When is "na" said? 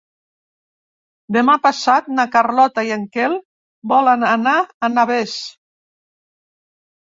2.19-2.25